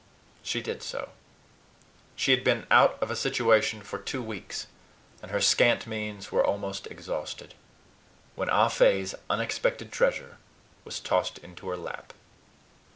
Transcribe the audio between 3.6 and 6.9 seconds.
for two months, and her scant means were almost